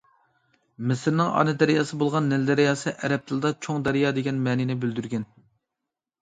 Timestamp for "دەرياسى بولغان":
1.63-2.29